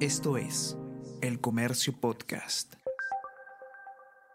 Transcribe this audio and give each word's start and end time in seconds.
Esto 0.00 0.36
es 0.36 0.76
El 1.22 1.40
Comercio 1.40 1.98
Podcast. 1.98 2.74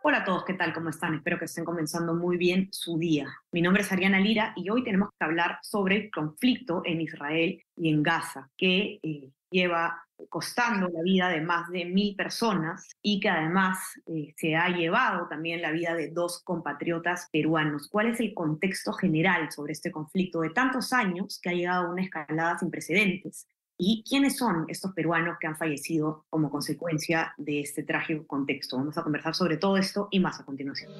Hola 0.01 0.17
a 0.17 0.23
todos, 0.23 0.43
¿qué 0.43 0.55
tal? 0.55 0.73
¿Cómo 0.73 0.89
están? 0.89 1.13
Espero 1.13 1.37
que 1.37 1.45
estén 1.45 1.65
comenzando 1.65 2.15
muy 2.15 2.37
bien 2.37 2.69
su 2.71 2.97
día. 2.97 3.27
Mi 3.51 3.61
nombre 3.61 3.83
es 3.83 3.91
Ariana 3.91 4.19
Lira 4.19 4.53
y 4.55 4.71
hoy 4.71 4.83
tenemos 4.83 5.09
que 5.11 5.23
hablar 5.23 5.59
sobre 5.61 5.97
el 5.97 6.09
conflicto 6.09 6.81
en 6.83 7.01
Israel 7.01 7.63
y 7.75 7.89
en 7.89 8.01
Gaza, 8.01 8.49
que 8.57 8.99
eh, 9.03 9.29
lleva 9.51 10.03
costando 10.29 10.89
la 10.91 11.03
vida 11.03 11.29
de 11.29 11.41
más 11.41 11.69
de 11.69 11.85
mil 11.85 12.15
personas 12.15 12.89
y 13.03 13.19
que 13.19 13.29
además 13.29 13.77
eh, 14.07 14.33
se 14.37 14.55
ha 14.55 14.67
llevado 14.69 15.27
también 15.27 15.61
la 15.61 15.71
vida 15.71 15.93
de 15.93 16.09
dos 16.09 16.41
compatriotas 16.43 17.29
peruanos. 17.31 17.87
¿Cuál 17.87 18.07
es 18.07 18.19
el 18.19 18.33
contexto 18.33 18.93
general 18.93 19.51
sobre 19.51 19.73
este 19.73 19.91
conflicto 19.91 20.41
de 20.41 20.49
tantos 20.49 20.91
años 20.91 21.39
que 21.39 21.49
ha 21.51 21.53
llegado 21.53 21.85
a 21.85 21.91
una 21.91 22.01
escalada 22.01 22.57
sin 22.57 22.71
precedentes? 22.71 23.45
¿Y 23.83 24.03
quiénes 24.07 24.37
son 24.37 24.65
estos 24.67 24.93
peruanos 24.93 25.37
que 25.39 25.47
han 25.47 25.57
fallecido 25.57 26.25
como 26.29 26.51
consecuencia 26.51 27.33
de 27.35 27.61
este 27.61 27.81
trágico 27.81 28.27
contexto? 28.27 28.77
Vamos 28.77 28.95
a 28.95 29.01
conversar 29.01 29.33
sobre 29.33 29.57
todo 29.57 29.75
esto 29.75 30.07
y 30.11 30.19
más 30.19 30.39
a 30.39 30.45
continuación. 30.45 30.91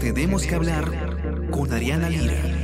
Tenemos 0.00 0.46
que 0.46 0.54
hablar 0.54 1.50
con 1.50 1.72
Ariana 1.72 2.08
Lira. 2.08 2.55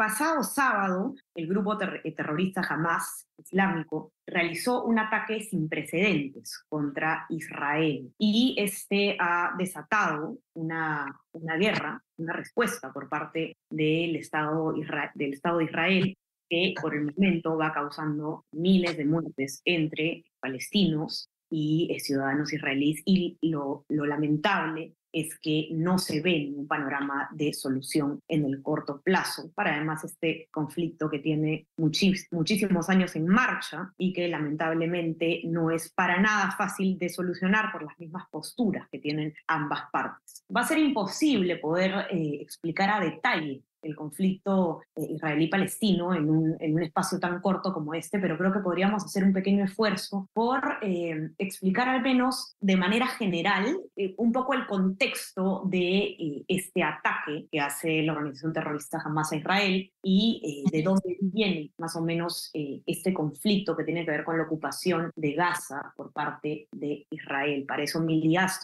Pasado 0.00 0.42
sábado, 0.42 1.14
el 1.34 1.46
grupo 1.46 1.78
eh, 1.82 2.12
terrorista 2.12 2.62
Hamas 2.66 3.28
Islámico 3.36 4.14
realizó 4.26 4.82
un 4.84 4.98
ataque 4.98 5.42
sin 5.42 5.68
precedentes 5.68 6.64
contra 6.70 7.26
Israel 7.28 8.10
y 8.16 8.54
este 8.56 9.18
ha 9.20 9.54
desatado 9.58 10.38
una, 10.54 11.20
una 11.32 11.56
guerra, 11.58 12.02
una 12.16 12.32
respuesta 12.32 12.90
por 12.94 13.10
parte 13.10 13.58
del 13.68 14.16
Estado, 14.16 14.72
de 14.72 15.64
Israel 15.64 16.16
que 16.48 16.72
por 16.80 16.94
el 16.94 17.12
momento 17.14 17.58
va 17.58 17.70
causando 17.70 18.46
miles 18.52 18.96
de 18.96 19.04
muertes 19.04 19.60
entre 19.66 20.24
palestinos 20.40 21.28
y 21.50 21.92
eh, 21.92 22.00
ciudadanos 22.00 22.54
israelíes 22.54 23.02
y 23.04 23.36
lo, 23.42 23.84
lo 23.90 24.06
lamentable 24.06 24.94
es 25.12 25.38
que 25.38 25.68
no 25.72 25.98
se 25.98 26.20
ve 26.20 26.38
ningún 26.38 26.66
panorama 26.66 27.28
de 27.32 27.52
solución 27.52 28.20
en 28.28 28.44
el 28.44 28.62
corto 28.62 29.00
plazo 29.00 29.50
para 29.54 29.74
además 29.74 30.04
este 30.04 30.48
conflicto 30.50 31.10
que 31.10 31.18
tiene 31.18 31.66
muchísimos 31.76 32.88
años 32.88 33.16
en 33.16 33.26
marcha 33.26 33.92
y 33.98 34.12
que 34.12 34.28
lamentablemente 34.28 35.42
no 35.44 35.70
es 35.70 35.90
para 35.92 36.20
nada 36.20 36.52
fácil 36.52 36.98
de 36.98 37.08
solucionar 37.08 37.72
por 37.72 37.82
las 37.82 37.98
mismas 37.98 38.24
posturas 38.30 38.88
que 38.90 38.98
tienen 38.98 39.34
ambas 39.46 39.82
partes. 39.92 40.44
Va 40.54 40.62
a 40.62 40.66
ser 40.66 40.78
imposible 40.78 41.56
poder 41.56 42.06
eh, 42.10 42.38
explicar 42.40 42.90
a 42.90 43.00
detalle 43.00 43.62
el 43.82 43.96
conflicto 43.96 44.82
eh, 44.96 45.06
israelí-palestino 45.10 46.14
en 46.14 46.30
un, 46.30 46.56
en 46.60 46.74
un, 46.74 46.82
espacio 46.82 47.18
tan 47.18 47.40
corto 47.40 47.72
como 47.72 47.94
este, 47.94 48.18
pero 48.18 48.36
creo 48.38 48.52
que 48.52 48.60
podríamos 48.60 49.04
hacer 49.04 49.24
un 49.24 49.32
pequeño 49.32 49.64
esfuerzo 49.64 50.28
por 50.32 50.78
eh, 50.82 51.30
explicar 51.38 51.88
al 51.88 52.02
menos 52.02 52.56
de 52.60 52.76
manera 52.76 53.06
general 53.06 53.78
eh, 53.96 54.14
un 54.16 54.32
poco 54.32 54.54
el 54.54 54.66
contexto 54.66 55.62
de 55.66 56.44
este 56.48 56.82
ataque 56.82 57.46
que 57.50 57.60
hace 57.60 58.02
la 58.02 58.12
organización 58.12 58.52
terrorista 58.52 59.02
Hamas 59.04 59.32
a 59.32 59.36
Israel 59.36 59.90
y 60.02 60.64
de 60.70 60.82
dónde 60.82 61.18
viene 61.20 61.70
más 61.78 61.96
o 61.96 62.02
menos 62.02 62.50
este 62.52 63.12
conflicto 63.12 63.76
que 63.76 63.84
tiene 63.84 64.04
que 64.04 64.10
ver 64.10 64.24
con 64.24 64.38
la 64.38 64.44
ocupación 64.44 65.10
de 65.14 65.32
Gaza 65.32 65.92
por 65.96 66.12
parte 66.12 66.68
de 66.72 67.06
Israel. 67.10 67.64
Para 67.66 67.82
eso 67.82 68.00
Mil 68.00 68.20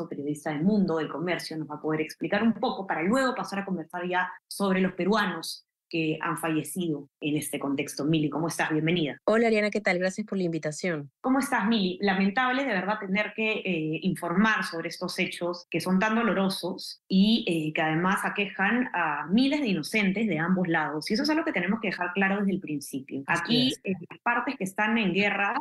periodista 0.09 0.51
del 0.51 0.63
Mundo 0.63 0.97
del 0.99 1.09
Comercio, 1.09 1.57
nos 1.57 1.69
va 1.69 1.77
a 1.77 1.81
poder 1.81 2.01
explicar 2.01 2.43
un 2.43 2.55
poco 2.55 2.87
para 2.87 3.03
luego 3.03 3.35
pasar 3.35 3.61
a 3.61 3.65
conversar 3.65 4.07
ya 4.09 4.31
sobre 4.49 4.81
los 4.81 4.93
peruanos 5.07 5.63
que 5.89 6.19
han 6.21 6.37
fallecido 6.37 7.09
en 7.21 7.37
este 7.37 7.61
contexto. 7.61 8.05
Mili, 8.05 8.29
¿cómo 8.29 8.49
estás? 8.49 8.71
Bienvenida. 8.73 9.21
Hola 9.23 9.47
Ariana, 9.47 9.71
¿qué 9.71 9.81
tal? 9.81 10.01
Gracias 10.01 10.27
por 10.27 10.37
la 10.37 10.43
invitación. 10.43 11.13
¿Cómo 11.21 11.39
estás, 11.39 11.69
Mili? 11.69 11.97
Lamentable 12.03 12.65
de 12.65 12.73
verdad 12.73 12.99
tener 12.99 13.33
que 13.37 13.53
eh, 13.53 14.01
informar 14.03 14.65
sobre 14.65 14.89
estos 14.89 15.17
hechos 15.21 15.69
que 15.71 15.81
son 15.81 16.01
tan 16.01 16.17
dolorosos 16.17 17.05
y 17.07 17.45
eh, 17.47 17.73
que 17.73 17.83
además 17.83 18.23
aquejan 18.25 18.91
a 18.95 19.29
miles 19.31 19.61
de 19.61 19.69
inocentes 19.69 20.27
de 20.27 20.41
ambos 20.41 20.67
lados. 20.67 21.09
Y 21.09 21.15
eso 21.15 21.23
es 21.23 21.31
algo 21.31 21.45
que 21.45 21.53
tenemos 21.53 21.79
que 21.81 21.89
dejar 21.89 22.13
claro 22.15 22.41
desde 22.41 22.55
el 22.55 22.61
principio. 22.61 23.23
Aquí, 23.29 23.73
eh, 23.85 23.93
las 24.11 24.19
partes 24.25 24.57
que 24.57 24.65
están 24.65 24.99
en 24.99 25.15
guerra, 25.15 25.55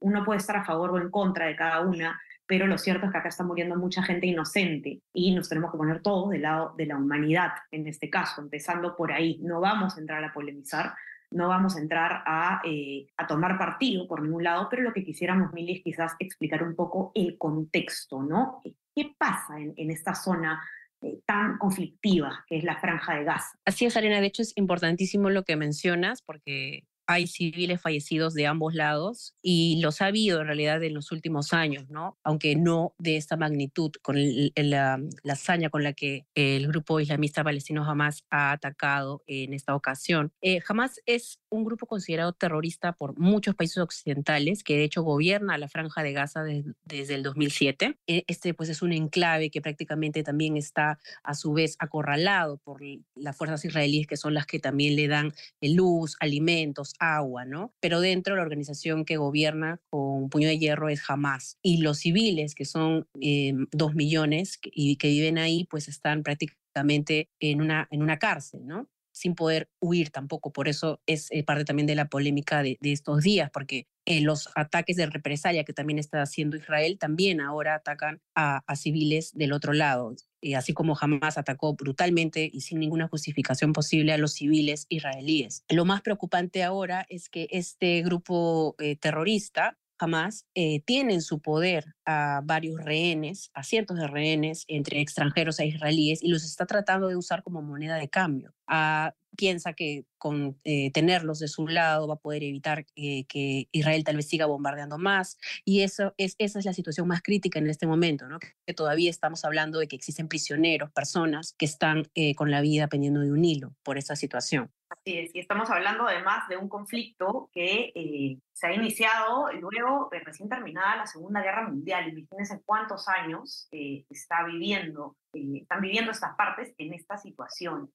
uno 0.00 0.22
puede 0.22 0.38
estar 0.38 0.56
a 0.56 0.64
favor 0.64 0.90
o 0.90 0.98
en 0.98 1.10
contra 1.10 1.46
de 1.46 1.56
cada 1.56 1.80
una, 1.80 2.20
pero 2.52 2.66
lo 2.66 2.76
cierto 2.76 3.06
es 3.06 3.12
que 3.12 3.16
acá 3.16 3.30
está 3.30 3.44
muriendo 3.44 3.76
mucha 3.76 4.02
gente 4.02 4.26
inocente 4.26 5.00
y 5.14 5.34
nos 5.34 5.48
tenemos 5.48 5.72
que 5.72 5.78
poner 5.78 6.02
todos 6.02 6.28
del 6.28 6.42
lado 6.42 6.74
de 6.76 6.84
la 6.84 6.98
humanidad 6.98 7.52
en 7.70 7.86
este 7.86 8.10
caso, 8.10 8.42
empezando 8.42 8.94
por 8.94 9.10
ahí. 9.10 9.38
No 9.40 9.58
vamos 9.58 9.96
a 9.96 10.00
entrar 10.00 10.22
a 10.22 10.34
polemizar, 10.34 10.92
no 11.30 11.48
vamos 11.48 11.76
a 11.76 11.80
entrar 11.80 12.22
a, 12.26 12.60
eh, 12.62 13.06
tomar 13.26 13.56
partido 13.56 14.06
por 14.06 14.20
ningún 14.20 14.44
lado, 14.44 14.68
pero 14.68 14.82
lo 14.82 14.92
que 14.92 15.02
quisiéramos, 15.02 15.50
Mili, 15.54 15.76
es 15.76 15.82
quizás 15.82 16.12
explicar 16.18 16.62
un 16.62 16.76
poco 16.76 17.10
el 17.14 17.38
contexto, 17.38 18.22
¿no? 18.22 18.60
¿Qué 18.94 19.14
pasa 19.16 19.58
en, 19.58 19.72
en 19.78 19.90
esta 19.90 20.14
zona 20.14 20.62
eh, 21.00 21.20
tan 21.24 21.56
conflictiva 21.56 22.44
que 22.46 22.58
es 22.58 22.64
la 22.64 22.78
franja 22.78 23.14
de 23.14 23.24
Gaza? 23.24 23.56
Así 23.64 23.86
es, 23.86 23.96
Arena. 23.96 24.20
De 24.20 24.26
hecho, 24.26 24.42
es 24.42 24.52
importantísimo 24.58 25.30
lo 25.30 25.44
que 25.44 25.56
mencionas 25.56 26.20
porque 26.20 26.84
hay 27.06 27.26
civiles 27.26 27.80
fallecidos 27.80 28.34
de 28.34 28.46
ambos 28.46 28.74
lados 28.74 29.34
y 29.42 29.80
los 29.80 30.00
ha 30.00 30.06
habido 30.06 30.40
en 30.40 30.46
realidad 30.46 30.82
en 30.82 30.94
los 30.94 31.12
últimos 31.12 31.52
años, 31.52 31.88
¿no? 31.90 32.18
Aunque 32.22 32.56
no 32.56 32.94
de 32.98 33.16
esta 33.16 33.36
magnitud, 33.36 33.92
con 34.02 34.16
la, 34.56 35.00
hazaña 35.28 35.70
con 35.70 35.82
la 35.82 35.92
que 35.92 36.26
el 36.34 36.68
grupo 36.68 37.00
islamista 37.00 37.44
palestino 37.44 37.84
Hamas 37.84 38.24
ha 38.30 38.52
atacado 38.52 39.22
en 39.26 39.54
esta 39.54 39.74
ocasión. 39.74 40.32
Eh, 40.40 40.60
Hamas 40.68 41.00
es 41.06 41.40
un 41.50 41.64
grupo 41.64 41.86
considerado 41.86 42.32
terrorista 42.32 42.92
por 42.92 43.18
muchos 43.18 43.54
países 43.54 43.78
occidentales, 43.78 44.62
que 44.62 44.76
de 44.76 44.84
hecho 44.84 45.02
gobierna 45.02 45.58
la 45.58 45.68
franja 45.68 46.02
de 46.02 46.12
Gaza 46.12 46.42
desde 46.84 47.14
el 47.14 47.22
2007. 47.22 47.98
E, 48.06 48.24
este 48.26 48.54
pues 48.54 48.68
es 48.68 48.82
un 48.82 48.92
enclave 48.92 49.50
que 49.50 49.60
prácticamente 49.60 50.22
también 50.22 50.56
está 50.56 50.98
a 51.22 51.34
su 51.34 51.52
vez 51.52 51.76
acorralado 51.78 52.58
por 52.58 52.80
las 53.14 53.36
fuerzas 53.36 53.64
israelíes, 53.64 54.06
que 54.06 54.16
son 54.16 54.34
las 54.34 54.46
que 54.46 54.58
también 54.58 54.96
le 54.96 55.08
dan 55.08 55.32
luz, 55.60 56.16
alimentos, 56.20 56.91
agua, 56.98 57.44
¿no? 57.44 57.74
Pero 57.80 58.00
dentro 58.00 58.34
de 58.34 58.38
la 58.38 58.42
organización 58.42 59.04
que 59.04 59.16
gobierna 59.16 59.80
con 59.90 60.28
puño 60.28 60.48
de 60.48 60.58
hierro 60.58 60.88
es 60.88 61.02
Hamas. 61.08 61.58
Y 61.62 61.78
los 61.78 61.98
civiles, 61.98 62.54
que 62.54 62.64
son 62.64 63.06
eh, 63.20 63.54
dos 63.70 63.94
millones 63.94 64.58
y 64.62 64.96
que 64.96 65.08
viven 65.08 65.38
ahí, 65.38 65.66
pues 65.70 65.88
están 65.88 66.22
prácticamente 66.22 67.28
en 67.40 67.60
una, 67.60 67.88
en 67.90 68.02
una 68.02 68.18
cárcel, 68.18 68.66
¿no? 68.66 68.88
Sin 69.12 69.34
poder 69.34 69.68
huir 69.80 70.10
tampoco. 70.10 70.52
Por 70.52 70.68
eso 70.68 71.00
es 71.06 71.30
eh, 71.30 71.44
parte 71.44 71.64
también 71.64 71.86
de 71.86 71.94
la 71.94 72.08
polémica 72.08 72.62
de, 72.62 72.78
estos 72.82 73.22
días, 73.22 73.50
porque 73.52 73.86
eh, 74.04 74.20
los 74.20 74.48
ataques 74.56 74.96
de 74.96 75.06
represalia 75.06 75.64
que 75.64 75.72
también 75.72 75.98
está 75.98 76.22
haciendo 76.22 76.56
Israel 76.56 76.98
también 76.98 77.40
ahora 77.40 77.76
atacan 77.76 78.20
a, 78.34 78.62
civiles 78.74 79.32
del 79.34 79.52
otro 79.52 79.72
lado. 79.72 80.16
Eh, 80.40 80.56
así 80.56 80.72
como 80.72 80.96
jamás 80.96 81.38
atacó 81.38 81.74
brutalmente 81.74 82.50
y 82.52 82.62
sin 82.62 82.80
ninguna 82.80 83.06
justificación 83.06 83.72
posible 83.72 84.12
a 84.12 84.18
los 84.18 84.32
civiles 84.32 84.86
israelíes. 84.88 85.62
Lo 85.68 85.84
más 85.84 86.02
preocupante 86.02 86.64
ahora 86.64 87.06
es 87.08 87.28
que 87.28 87.46
este 87.52 88.02
grupo 88.02 88.74
eh, 88.80 88.96
terrorista 88.96 89.78
jamás 89.98 90.46
eh, 90.54 90.80
tiene 90.84 91.14
en 91.14 91.22
su 91.22 91.40
poder 91.40 91.94
a 92.04 92.40
varios 92.44 92.82
rehenes, 92.82 93.50
a 93.54 93.62
cientos 93.62 93.96
de 93.98 94.06
rehenes 94.06 94.64
entre 94.68 95.00
extranjeros 95.00 95.60
e 95.60 95.66
israelíes 95.66 96.22
y 96.22 96.28
los 96.28 96.44
está 96.44 96.66
tratando 96.66 97.08
de 97.08 97.16
usar 97.16 97.42
como 97.42 97.62
moneda 97.62 97.96
de 97.96 98.08
cambio. 98.08 98.54
Ah, 98.66 99.14
piensa 99.36 99.72
que 99.72 100.04
con 100.18 100.58
eh, 100.64 100.90
tenerlos 100.92 101.38
de 101.38 101.48
su 101.48 101.66
lado 101.66 102.06
va 102.06 102.14
a 102.14 102.18
poder 102.18 102.42
evitar 102.42 102.86
eh, 102.96 103.24
que 103.26 103.68
Israel 103.72 104.04
tal 104.04 104.16
vez 104.16 104.28
siga 104.28 104.46
bombardeando 104.46 104.98
más. 104.98 105.38
Y 105.64 105.80
eso 105.80 106.14
es, 106.16 106.34
esa 106.38 106.58
es 106.58 106.64
la 106.64 106.72
situación 106.72 107.08
más 107.08 107.22
crítica 107.22 107.58
en 107.58 107.68
este 107.68 107.86
momento, 107.86 108.28
¿no? 108.28 108.38
que 108.38 108.74
todavía 108.74 109.10
estamos 109.10 109.44
hablando 109.44 109.78
de 109.78 109.88
que 109.88 109.96
existen 109.96 110.28
prisioneros, 110.28 110.90
personas 110.92 111.54
que 111.58 111.64
están 111.64 112.08
eh, 112.14 112.34
con 112.34 112.50
la 112.50 112.60
vida 112.60 112.88
pendiendo 112.88 113.20
de 113.20 113.32
un 113.32 113.44
hilo 113.44 113.74
por 113.82 113.98
esta 113.98 114.16
situación. 114.16 114.70
Así 114.92 115.18
es, 115.18 115.34
y 115.34 115.40
estamos 115.40 115.70
hablando 115.70 116.06
además 116.06 116.46
de 116.48 116.56
un 116.56 116.68
conflicto 116.68 117.48
que 117.52 118.38
se 118.52 118.66
ha 118.66 118.74
iniciado 118.74 119.50
luego 119.52 120.08
de 120.12 120.20
recién 120.20 120.48
terminada 120.48 120.96
la 120.96 121.06
Segunda 121.06 121.42
Guerra 121.42 121.66
Mundial. 121.66 122.08
Imagínense 122.08 122.60
cuántos 122.64 123.08
años 123.08 123.68
está 123.70 124.44
viviendo, 124.44 125.16
están 125.32 125.80
viviendo 125.80 126.10
estas 126.10 126.36
partes 126.36 126.74
en 126.78 126.92
esta 126.92 127.16
situación. 127.16 127.90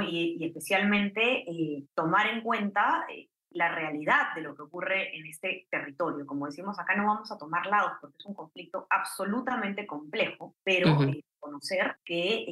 Y, 0.00 0.44
especialmente 0.44 1.44
eh, 1.50 1.84
tomar 1.94 2.28
en 2.28 2.42
cuenta 2.42 3.04
eh, 3.08 3.28
la 3.50 3.74
realidad 3.74 4.34
de 4.34 4.42
lo 4.42 4.54
que 4.54 4.62
ocurre 4.62 5.16
en 5.16 5.26
este 5.26 5.66
territorio. 5.70 6.24
Como 6.24 6.46
decimos, 6.46 6.78
acá 6.78 6.94
no 6.94 7.06
vamos 7.06 7.30
a 7.32 7.38
tomar 7.38 7.66
lados 7.66 7.92
porque 8.00 8.16
es 8.18 8.26
un 8.26 8.34
conflicto 8.34 8.86
absolutamente 8.88 9.86
complejo, 9.86 10.54
pero 10.62 11.02
eh, 11.02 11.24
conocer 11.38 11.96
que 12.04 12.46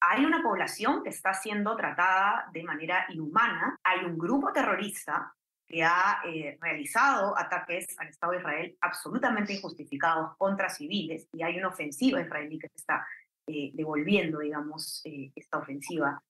hay 0.00 0.24
una 0.24 0.42
población 0.42 1.02
que 1.02 1.10
está 1.10 1.34
siendo 1.34 1.76
tratada 1.76 2.48
de 2.52 2.62
manera 2.62 3.06
inhumana, 3.08 3.78
hay 3.82 4.04
un 4.04 4.18
grupo 4.18 4.52
terrorista 4.52 5.32
que 5.66 5.82
ha 5.82 6.20
eh, 6.24 6.56
realizado 6.60 7.36
ataques 7.36 7.86
al 7.98 8.08
Estado 8.08 8.32
de 8.32 8.38
Israel 8.38 8.76
absolutamente 8.80 9.52
injustificados 9.52 10.36
contra 10.36 10.68
civiles 10.68 11.26
y 11.32 11.42
hay 11.42 11.58
una 11.58 11.68
ofensiva 11.68 12.20
israelí 12.20 12.58
que 12.58 12.68
está 12.74 13.06
eh, 13.48 13.70
devolviendo, 13.74 14.38
digamos, 14.40 15.02
eh, 15.04 15.32
esta 15.34 15.58
ofensiva 15.58 16.22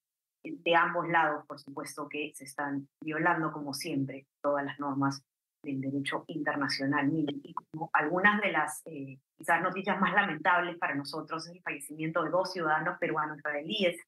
de 0.43 0.75
ambos 0.75 1.07
lados, 1.09 1.45
por 1.45 1.59
supuesto, 1.59 2.07
que 2.07 2.31
se 2.33 2.45
están 2.45 2.87
violando, 3.03 3.51
como 3.51 3.73
siempre, 3.73 4.27
todas 4.41 4.63
las 4.65 4.79
normas 4.79 5.21
del 5.67 5.81
derecho 5.81 6.23
internacional. 6.27 7.11
Algunas 7.93 8.41
de 8.41 8.51
las 8.51 8.83
quizás 9.37 9.61
noticias 9.61 9.99
más 9.99 10.13
lamentables 10.13 10.77
para 10.77 10.95
nosotros 10.95 11.47
es 11.47 11.55
el 11.55 11.61
fallecimiento 11.61 12.23
de 12.23 12.29
dos 12.31 12.51
ciudadanos 12.51 12.97
peruanos 12.97 13.37
israelíes 13.37 14.01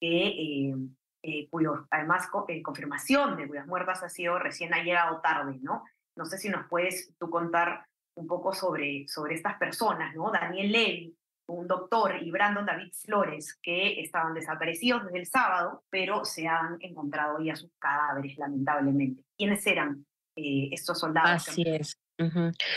que 0.00 0.74
eh, 1.22 1.48
cuyo 1.50 1.86
además 1.90 2.28
eh, 2.48 2.62
confirmación 2.62 3.36
de 3.36 3.46
cuyas 3.46 3.66
muertas 3.66 4.02
ha 4.02 4.08
sido 4.08 4.38
recién 4.38 4.72
ha 4.72 4.82
llegado 4.82 5.20
tarde, 5.20 5.58
¿no? 5.60 5.84
No 6.16 6.24
sé 6.24 6.38
si 6.38 6.48
nos 6.48 6.66
puedes 6.66 7.14
tú 7.18 7.28
contar 7.28 7.84
un 8.14 8.26
poco 8.26 8.54
sobre, 8.54 9.06
sobre 9.06 9.34
estas 9.34 9.58
personas, 9.58 10.14
¿no? 10.14 10.30
Daniel 10.30 10.72
Levy, 10.72 11.14
un 11.46 11.66
doctor, 11.66 12.16
y 12.22 12.30
Brandon 12.30 12.64
David 12.64 12.92
Flores, 13.04 13.58
que 13.62 14.00
estaban 14.00 14.32
desaparecidos 14.32 15.04
desde 15.04 15.18
el 15.18 15.26
sábado, 15.26 15.82
pero 15.90 16.24
se 16.24 16.46
han 16.48 16.78
encontrado 16.80 17.38
ya 17.40 17.54
sus 17.54 17.70
cadáveres, 17.78 18.38
lamentablemente. 18.38 19.22
¿Quiénes 19.36 19.66
eran 19.66 20.06
eh, 20.36 20.68
estos 20.72 21.00
soldados? 21.00 21.48
Así 21.48 21.62
es. 21.66 21.98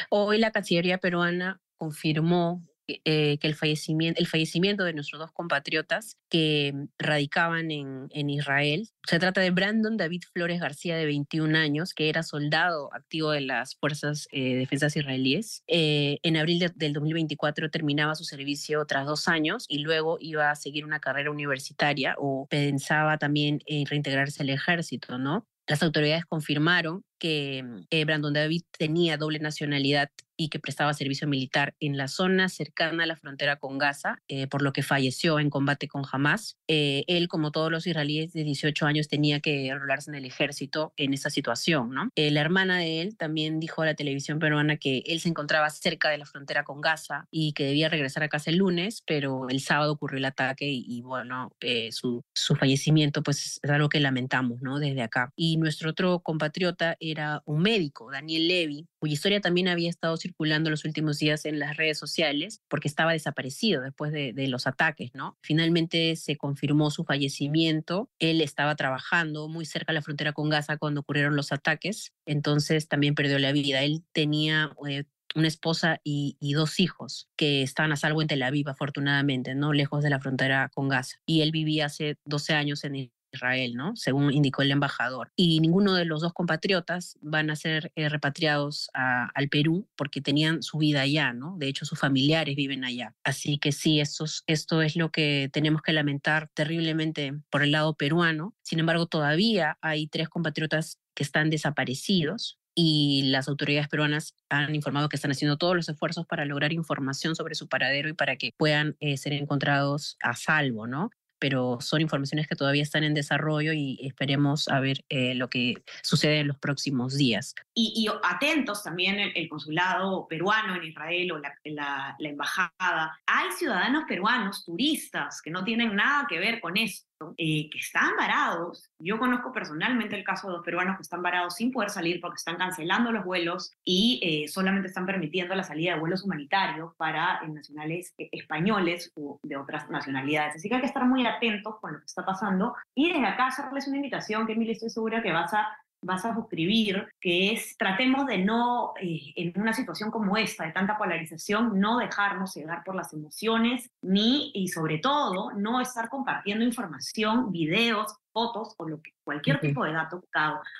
Hoy 0.10 0.38
la 0.38 0.52
Cancillería 0.52 1.00
peruana 1.00 1.60
confirmó 1.78 2.64
eh, 2.88 3.38
que 3.40 3.48
el 3.48 3.56
fallecimiento, 3.56 4.20
el 4.20 4.28
fallecimiento 4.28 4.84
de 4.84 4.92
nuestros 4.92 5.18
dos 5.18 5.32
compatriotas 5.32 6.18
que 6.30 6.74
radicaban 6.98 7.72
en, 7.72 8.30
Israel. 8.30 8.90
Se 9.08 9.20
trata 9.20 9.40
de 9.40 9.52
Brandon 9.52 9.96
David 9.96 10.24
Flores 10.34 10.60
García, 10.60 10.98
de 10.98 11.06
21 11.06 11.58
años, 11.58 11.94
que 11.94 12.10
era 12.10 12.24
soldado 12.24 12.94
activo 12.94 13.32
de 13.32 13.40
las 13.40 13.76
Fuerzas 13.76 14.28
eh, 14.32 14.56
Defensas 14.56 14.98
Israelíes. 14.98 15.64
Eh, 15.68 16.20
en 16.24 16.36
abril 16.36 16.72
del 16.76 16.92
2024 16.92 17.70
terminaba 17.70 18.16
su 18.16 18.26
servicio 18.26 18.86
tras 18.86 19.06
dos 19.06 19.30
años 19.30 19.66
y 19.70 19.78
luego 19.78 20.18
iba 20.20 20.52
a 20.52 20.56
seguir 20.56 20.84
una 20.84 21.00
carrera 21.00 21.32
universitaria 21.32 22.16
o 22.18 22.48
pensaba 22.50 23.18
también 23.18 23.60
en 23.66 23.86
reintegrarse 23.86 24.44
al 24.44 24.50
ejército, 24.50 25.18
¿no? 25.18 25.48
Las 25.68 25.82
autoridades 25.82 26.26
confirmaron 26.26 27.06
que 27.24 28.06
Brandon 28.06 28.34
David 28.34 28.64
tenía 28.78 29.18
doble 29.18 29.40
nacionalidad 29.40 30.10
y 30.38 30.50
que 30.50 30.60
prestaba 30.60 30.94
servicio 30.94 31.28
militar 31.28 31.76
en 31.80 31.98
la 31.98 32.08
zona 32.08 32.50
cercana 32.50 33.04
a 33.04 33.08
la 33.08 33.16
frontera 33.16 33.58
con 33.58 33.78
Gaza, 33.78 34.22
eh, 34.28 34.48
por 34.48 34.62
lo 34.62 34.74
que 34.74 34.84
falleció 34.84 35.40
en 35.40 35.50
combate 35.50 35.88
con 35.88 36.04
Hamas. 36.12 36.58
Eh, 36.68 37.04
él, 37.08 37.28
como 37.28 37.52
todos 37.52 37.72
los 37.72 37.88
israelíes 37.88 38.34
de 38.34 38.44
18 38.44 38.86
años, 38.86 39.08
tenía 39.08 39.40
que 39.40 39.68
enrolarse 39.68 40.12
en 40.12 40.16
el 40.16 40.26
ejército 40.26 40.94
en 40.98 41.14
esa 41.14 41.30
situación. 41.30 41.92
¿no? 41.92 42.10
Eh, 42.16 42.32
la 42.32 42.42
hermana 42.42 42.80
de 42.80 43.02
él 43.02 43.18
también 43.18 43.60
dijo 43.60 43.82
a 43.82 43.86
la 43.86 43.96
televisión 43.96 44.40
peruana 44.40 44.78
que 44.78 45.04
él 45.06 45.20
se 45.20 45.30
encontraba 45.30 45.70
cerca 45.70 46.10
de 46.10 46.18
la 46.18 46.26
frontera 46.26 46.64
con 46.64 46.82
Gaza 46.82 47.28
y 47.32 47.54
que 47.54 47.66
debía 47.66 47.90
regresar 47.90 48.24
a 48.24 48.30
casa 48.30 48.50
el 48.50 48.58
lunes, 48.58 49.04
pero 49.06 49.50
el 49.50 49.60
sábado 49.60 49.94
ocurrió 49.94 50.18
el 50.18 50.26
ataque 50.26 50.66
y, 50.70 51.02
bueno, 51.02 51.52
su, 51.92 52.24
su 52.34 52.56
fallecimiento 52.56 53.24
pues 53.24 53.60
es 53.62 53.70
algo 53.70 53.90
que 53.90 54.00
lamentamos 54.00 54.62
¿no? 54.62 54.80
desde 54.80 55.02
acá. 55.02 55.32
Y 55.36 55.58
nuestro 55.58 55.92
otro 55.92 56.20
compatriota 56.20 56.96
era 57.14 57.42
un 57.46 57.62
médico, 57.62 58.12
Daniel 58.12 58.48
Levy, 58.48 58.88
cuya 59.00 59.14
historia 59.14 59.42
también 59.42 59.68
había 59.68 59.90
estado 59.90 60.18
circulando 60.18 60.70
los 60.70 60.86
últimos 60.86 61.20
días 61.20 61.46
en 61.46 61.60
las 61.60 61.78
redes 61.78 61.98
sociales 61.98 62.62
porque 62.68 62.88
estaba 62.88 63.14
desaparecido 63.14 63.82
después 63.82 64.12
de, 64.12 64.34
los 64.48 64.68
ataques, 64.68 65.12
¿no? 65.14 65.38
Finalmente 65.42 66.16
se 66.18 66.36
confirmó 66.36 66.92
su 66.92 67.06
fallecimiento. 67.06 68.10
Él 68.20 68.42
estaba 68.42 68.76
trabajando 68.76 69.48
muy 69.48 69.66
cerca 69.66 69.94
de 69.94 69.96
la 69.96 70.02
frontera 70.02 70.34
con 70.34 70.50
Gaza 70.50 70.78
cuando 70.78 71.02
ocurrieron 71.02 71.36
los 71.36 71.52
ataques, 71.52 72.12
entonces 72.26 72.88
también 72.90 73.16
perdió 73.16 73.40
la 73.40 73.54
vida. 73.54 73.84
Él 73.84 74.04
tenía 74.12 74.72
eh, 74.88 75.06
una 75.34 75.48
esposa 75.48 76.02
y, 76.04 76.38
y, 76.40 76.54
dos 76.54 76.80
hijos 76.80 77.30
que 77.38 77.64
estaban 77.64 77.92
a 77.92 77.96
salvo 77.96 78.22
en 78.22 78.28
Tel 78.28 78.44
Aviv, 78.44 78.70
afortunadamente, 78.70 79.56
¿no? 79.56 79.74
Lejos 79.74 80.04
de 80.04 80.10
la 80.10 80.20
frontera 80.20 80.70
con 80.74 80.90
Gaza. 80.90 81.18
Y 81.26 81.42
él 81.42 81.52
vivía 81.52 81.86
hace 81.86 82.18
12 82.26 82.54
años 82.54 82.84
en 82.84 82.96
Israel, 83.34 83.74
¿no? 83.76 83.96
Según 83.96 84.32
indicó 84.32 84.62
el 84.62 84.72
embajador. 84.72 85.32
Y 85.36 85.60
ninguno 85.60 85.94
de 85.94 86.06
los 86.06 86.22
dos 86.22 86.34
compatriotas 86.34 87.18
van 87.22 87.50
a 87.50 87.56
ser 87.56 87.92
eh, 87.96 88.10
repatriados 88.10 88.90
al 88.94 89.50
Perú 89.50 89.88
porque 89.96 90.22
tenían 90.22 90.64
su 90.64 90.78
vida 90.78 91.02
allá, 91.02 91.34
¿no? 91.34 91.56
De 91.58 91.68
hecho, 91.68 91.86
sus 91.86 92.00
familiares 92.00 92.56
viven 92.56 92.84
allá. 92.84 93.16
Así 93.24 93.58
que 93.58 93.72
sí, 93.72 94.00
esto, 94.00 94.82
es 94.82 94.96
lo 94.96 95.12
que 95.12 95.50
tenemos 95.52 95.82
que 95.82 95.94
lamentar 95.94 96.50
terriblemente 96.54 97.34
por 97.50 97.64
el 97.64 97.72
lado 97.72 97.96
peruano. 97.96 98.56
Sin 98.62 98.80
embargo, 98.80 99.08
todavía 99.08 99.78
hay 99.82 100.08
tres 100.08 100.30
compatriotas 100.30 101.00
que 101.16 101.24
están 101.24 101.50
desaparecidos 101.50 102.60
y 102.76 103.24
las 103.26 103.48
autoridades 103.48 103.88
peruanas 103.88 104.36
han 104.50 104.74
informado 104.74 105.10
que 105.10 105.16
están 105.16 105.32
haciendo 105.32 105.58
todos 105.58 105.76
los 105.76 105.90
esfuerzos 105.90 106.26
para 106.26 106.46
lograr 106.46 106.74
información 106.74 107.36
sobre 107.36 107.56
su 107.56 107.68
paradero 107.68 108.10
y 108.10 108.14
para 108.14 108.36
que 108.36 108.52
puedan 108.58 108.96
eh, 109.00 109.18
ser 109.18 109.34
encontrados 109.34 110.18
a 110.22 110.36
salvo, 110.36 110.88
¿no? 110.88 111.12
Pero 111.44 111.80
son 111.82 112.00
informaciones 112.00 112.48
que 112.48 112.56
todavía 112.56 112.84
están 112.84 113.04
en 113.04 113.14
desarrollo 113.14 113.74
y 113.74 114.00
esperemos 114.02 114.70
a 114.70 114.80
ver 114.80 115.04
eh, 115.10 115.36
lo 115.36 115.50
que 115.50 115.74
sucede 116.02 116.40
en 116.40 116.48
los 116.48 116.58
próximos 116.58 117.18
días. 117.18 117.54
Y, 117.76 118.08
atentos 118.24 118.84
también 118.84 119.20
el, 119.20 119.50
consulado 119.50 120.28
peruano 120.28 120.76
en 120.76 120.84
Israel 120.84 121.32
o 121.32 121.38
la, 121.40 121.54
la, 121.66 122.16
la 122.20 122.30
embajada. 122.30 123.20
Hay 123.26 123.52
ciudadanos 123.52 124.04
peruanos, 124.08 124.64
turistas, 124.64 125.42
que 125.42 125.52
no 125.52 125.64
tienen 125.64 125.96
nada 125.96 126.26
que 126.30 126.40
ver 126.40 126.60
con 126.60 126.78
esto 126.78 127.08
eh, 127.38 127.70
que 127.70 127.80
están 127.80 128.16
varados. 128.18 128.90
Yo 129.00 129.18
conozco 129.18 129.52
personalmente 129.52 130.16
el 130.16 130.24
caso 130.24 130.48
de 130.48 130.54
dos 130.54 130.66
peruanos 130.66 130.98
que 130.98 131.04
están 131.04 131.22
varados 131.22 131.56
sin 131.56 131.72
poder 131.72 131.90
salir 131.90 132.20
porque 132.20 132.38
están 132.38 132.58
cancelando 132.58 133.12
los 133.12 133.24
vuelos 133.24 133.72
y 133.84 134.20
eh, 134.24 134.48
solamente 134.48 134.88
están 134.88 135.06
permitiendo 135.06 135.56
la 135.56 135.64
salida 135.64 135.94
de 135.94 136.00
vuelos 136.00 136.24
humanitarios 136.24 136.94
para 136.98 137.40
eh, 137.44 137.48
nacionales 137.50 138.14
españoles 138.18 139.12
o 139.16 139.40
de 139.44 139.58
otras 139.58 139.90
nacionalidades. 139.90 140.56
Así 140.56 140.70
que 140.70 140.76
hay 140.76 140.82
que 140.82 140.88
estar 140.88 141.06
muy 141.06 141.26
atentos 141.26 141.76
con 141.80 141.94
lo 141.94 142.00
que 142.00 142.06
está 142.06 142.26
pasando. 142.26 142.76
Y 142.96 143.12
desde 143.12 143.26
acá 143.26 143.48
hacerles 143.48 143.88
una 143.88 143.98
invitación 143.98 144.46
que, 144.46 144.54
Emily, 144.54 144.72
estoy 144.72 144.90
segura 144.90 145.22
que 145.22 145.32
vas 145.32 145.54
a 145.54 145.78
vas 146.04 146.26
a 146.26 146.34
suscribir, 146.34 147.08
que 147.20 147.54
es 147.54 147.78
tratemos 147.78 148.26
de 148.28 148.38
no, 148.38 148.94
eh, 149.02 149.34
en 149.36 149.60
una 149.60 149.74
situación 149.74 150.12
como 150.12 150.38
esta, 150.38 150.66
de 150.66 150.72
tanta 150.72 150.98
polarización, 150.98 151.80
no 151.80 151.98
dejarnos 151.98 152.54
llegar 152.56 152.84
por 152.84 152.96
las 152.96 153.14
emociones, 153.14 153.90
ni, 154.02 154.52
y 154.54 154.68
sobre 154.68 155.00
todo, 155.00 155.52
no 155.54 155.82
estar 155.82 156.10
compartiendo 156.10 156.66
información, 156.66 157.52
videos, 157.52 158.16
fotos 158.32 158.74
o 158.78 158.88
lo 158.88 159.02
que, 159.02 159.12
cualquier 159.24 159.60
tipo 159.60 159.86
de 159.86 159.94
dato, 159.94 160.24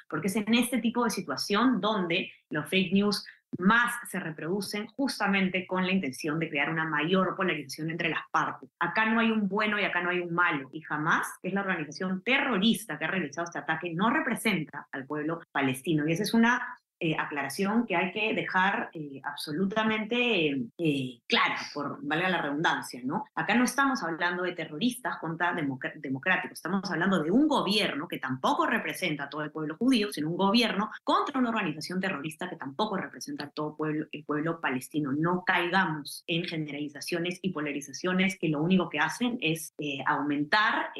porque 0.10 0.28
es 0.28 0.36
en 0.36 0.54
este 0.54 0.80
tipo 0.80 1.04
de 1.04 1.12
situación 1.12 1.80
donde 1.80 2.32
los 2.50 2.68
fake 2.68 2.94
news 2.94 3.26
más 3.60 3.94
se 4.10 4.20
reproducen 4.20 4.88
justamente 4.88 5.66
con 5.68 5.86
la 5.86 5.92
intención 5.92 6.40
de 6.40 6.50
crear 6.50 6.70
una 6.70 6.86
mayor 6.86 7.36
polarización 7.36 7.90
entre 7.90 8.10
las 8.10 8.22
partes. 8.32 8.70
Acá 8.80 9.06
no 9.06 9.20
hay 9.20 9.32
un 9.32 9.48
bueno 9.48 9.80
y 9.80 9.84
acá 9.84 10.02
no 10.02 10.10
hay 10.10 10.20
un 10.20 10.34
malo, 10.34 10.70
y 10.72 10.82
jamás 10.82 11.28
es 11.42 11.54
la 11.54 11.62
organización 11.62 12.22
terrorista 12.24 12.98
que 12.98 13.06
ha 13.06 13.12
realizado 13.12 13.46
este 13.46 13.60
ataque, 13.60 13.94
no 13.94 14.10
representa 14.10 14.88
al 14.92 15.06
pueblo 15.06 15.42
palestino. 15.52 16.08
Y 16.08 16.14
esa 16.14 16.24
es 16.24 16.34
una 16.34 16.80
eh, 17.06 17.18
aclaración 17.20 17.86
que 17.86 17.98
hay 17.98 18.14
que 18.14 18.34
dejar 18.34 18.90
eh, 18.94 19.20
absolutamente 19.26 20.70
eh, 20.78 21.22
clara, 21.28 21.58
por 21.74 22.00
valga 22.02 22.30
la 22.30 22.42
redundancia, 22.42 23.02
¿no? 23.04 23.26
Acá 23.36 23.56
no 23.56 23.66
estamos 23.66 24.02
hablando 24.04 24.44
de 24.44 24.54
terroristas 24.54 25.18
contra 25.18 25.54
democráticos, 25.54 26.60
estamos 26.60 26.90
hablando 26.90 27.22
de 27.22 27.30
un 27.30 27.50
gobierno 27.50 28.08
que 28.08 28.20
tampoco 28.20 28.66
representa 28.66 29.26
a 29.26 29.30
todo 29.30 29.42
el 29.42 29.52
pueblo 29.52 29.76
judío, 29.76 30.14
sino 30.14 30.30
un 30.30 30.38
gobierno 30.38 30.92
contra 31.04 31.38
una 31.42 31.50
organización 31.50 32.00
terrorista 32.00 32.50
que 32.50 32.56
tampoco 32.56 32.96
representa 32.96 33.44
a 33.44 33.50
todo 33.50 33.76
el 34.14 34.24
pueblo 34.24 34.62
palestino. 34.62 35.12
No 35.12 35.44
caigamos 35.46 36.24
en 36.26 36.46
generalizaciones 36.46 37.38
y 37.42 37.52
polarizaciones 37.52 38.40
que 38.40 38.48
lo 38.48 38.62
único 38.62 38.88
que 38.88 39.00
hacen 39.00 39.38
es 39.42 39.74
aumentar 40.06 40.92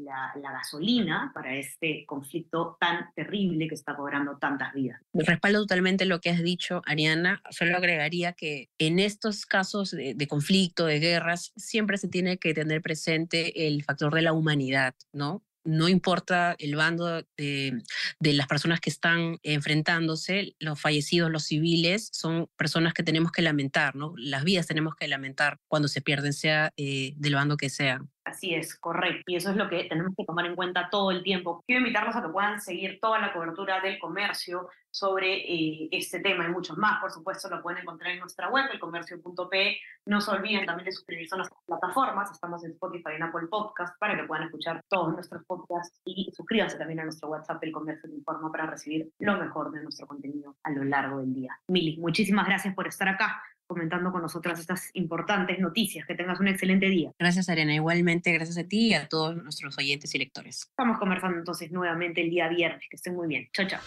la, 0.00 0.32
gasolina 0.50 1.30
para 1.34 1.54
este 1.54 2.04
conflicto 2.06 2.76
tan 2.80 3.12
terrible 3.14 3.68
que 3.68 3.74
está 3.74 3.94
cobrando 3.94 4.38
tantas 4.38 4.72
vidas. 4.72 5.00
Respaldo 5.12 5.60
totalmente 5.60 6.04
lo 6.04 6.20
que 6.20 6.30
has 6.30 6.42
dicho, 6.42 6.82
Ariana. 6.86 7.42
Solo 7.50 7.76
agregaría 7.76 8.32
que 8.32 8.70
en 8.78 8.98
estos 8.98 9.46
casos 9.46 9.90
de, 9.90 10.28
conflicto, 10.28 10.86
de 10.86 11.00
guerras, 11.00 11.52
siempre 11.56 11.98
se 11.98 12.08
tiene 12.08 12.38
que 12.38 12.54
tener 12.54 12.82
presente 12.82 13.66
el 13.66 13.82
factor 13.84 14.14
de 14.14 14.22
la 14.22 14.32
humanidad, 14.32 14.94
¿no? 15.12 15.42
no 15.68 15.88
importa 15.88 16.56
el 16.58 16.76
bando 16.76 17.22
de, 17.36 17.82
las 18.20 18.46
personas 18.46 18.80
que 18.80 18.88
están 18.88 19.38
enfrentándose, 19.42 20.56
los 20.58 20.80
fallecidos, 20.80 21.30
los 21.30 21.44
civiles, 21.44 22.08
son 22.12 22.48
personas 22.56 22.94
que 22.94 23.02
tenemos 23.02 23.32
que 23.32 23.42
lamentar, 23.42 23.94
¿no? 23.94 24.14
Las 24.16 24.44
vidas 24.44 24.66
tenemos 24.66 24.94
que 24.96 25.08
lamentar 25.08 25.60
cuando 25.68 25.88
se 25.88 26.00
pierden, 26.00 26.32
sea 26.32 26.72
eh, 26.76 27.12
del 27.16 27.34
bando 27.34 27.58
que 27.58 27.68
sea. 27.68 28.00
Así 28.28 28.54
es, 28.54 28.78
correcto. 28.78 29.22
Y 29.26 29.36
eso 29.36 29.50
es 29.50 29.56
lo 29.56 29.70
que 29.70 29.84
tenemos 29.84 30.14
que 30.14 30.24
tomar 30.24 30.44
en 30.44 30.54
cuenta 30.54 30.90
todo 30.90 31.10
el 31.10 31.22
tiempo. 31.22 31.62
Quiero 31.66 31.80
invitarlos 31.80 32.14
a 32.14 32.22
que 32.22 32.28
puedan 32.28 32.60
seguir 32.60 32.98
toda 33.00 33.18
la 33.18 33.32
cobertura 33.32 33.80
del 33.80 33.98
comercio 33.98 34.68
sobre 34.90 35.36
eh, 35.36 35.88
este 35.92 36.20
tema 36.20 36.44
y 36.44 36.48
muchos 36.48 36.76
más. 36.76 37.00
Por 37.00 37.10
supuesto, 37.10 37.48
lo 37.48 37.62
pueden 37.62 37.82
encontrar 37.82 38.12
en 38.12 38.20
nuestra 38.20 38.50
web, 38.50 38.66
elcomercio.pe. 38.70 39.78
No 40.04 40.20
se 40.20 40.30
olviden 40.30 40.66
también 40.66 40.84
de 40.84 40.92
suscribirse 40.92 41.34
a 41.36 41.38
nuestras 41.38 41.62
plataformas. 41.64 42.30
Estamos 42.30 42.62
en 42.64 42.72
Spotify 42.72 43.12
y 43.18 43.22
Apple 43.22 43.48
Podcast 43.48 43.98
para 43.98 44.14
que 44.14 44.24
puedan 44.24 44.44
escuchar 44.44 44.84
todos 44.88 45.14
nuestros 45.14 45.42
podcasts 45.46 45.98
y 46.04 46.30
suscríbanse 46.36 46.76
también 46.76 47.00
a 47.00 47.04
nuestro 47.04 47.30
WhatsApp, 47.30 47.62
El 47.64 47.72
Comercio 47.72 48.10
Te 48.10 48.16
Informa, 48.16 48.52
para 48.52 48.66
recibir 48.66 49.10
lo 49.20 49.38
mejor 49.38 49.72
de 49.72 49.82
nuestro 49.82 50.06
contenido 50.06 50.56
a 50.62 50.70
lo 50.70 50.84
largo 50.84 51.20
del 51.20 51.32
día. 51.32 51.58
Mili, 51.68 51.96
muchísimas 51.96 52.46
gracias 52.46 52.74
por 52.74 52.86
estar 52.86 53.08
acá 53.08 53.42
comentando 53.68 54.10
con 54.10 54.22
nosotras 54.22 54.58
estas 54.58 54.90
importantes 54.94 55.60
noticias. 55.60 56.06
Que 56.06 56.14
tengas 56.14 56.40
un 56.40 56.48
excelente 56.48 56.88
día. 56.88 57.12
Gracias, 57.18 57.48
Arena. 57.48 57.74
Igualmente, 57.74 58.32
gracias 58.32 58.58
a 58.58 58.64
ti 58.64 58.88
y 58.88 58.94
a 58.94 59.08
todos 59.08 59.36
nuestros 59.36 59.78
oyentes 59.78 60.12
y 60.14 60.18
lectores. 60.18 60.62
Estamos 60.70 60.98
conversando 60.98 61.38
entonces 61.38 61.70
nuevamente 61.70 62.22
el 62.22 62.30
día 62.30 62.48
viernes. 62.48 62.84
Que 62.90 62.96
estén 62.96 63.14
muy 63.14 63.28
bien. 63.28 63.48
Chao, 63.52 63.66
chao. 63.68 63.80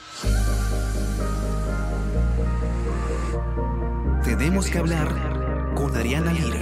Tenemos 4.23 4.69
que 4.69 4.77
hablar 4.77 5.09
con 5.75 5.95
Ariana 5.97 6.31
Lira. 6.31 6.61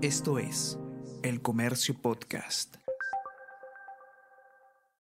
Esto 0.00 0.38
es 0.38 0.78
El 1.24 1.42
Comercio 1.42 1.94
Podcast. 2.00 2.76